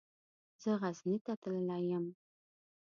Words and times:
زه 0.63 0.71
غزني 0.81 1.17
ته 1.25 1.33
تللی 1.41 1.83
يم. 1.91 2.05